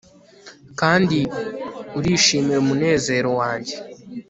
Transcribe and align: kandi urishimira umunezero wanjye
kandi 0.79 1.19
urishimira 1.99 2.59
umunezero 2.63 3.29
wanjye 3.39 3.75